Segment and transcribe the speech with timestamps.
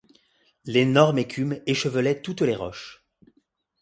[0.65, 3.05] L’énorme écume échevelait toutes les roches.